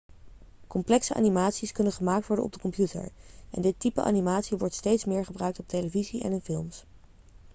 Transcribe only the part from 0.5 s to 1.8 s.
complexe animaties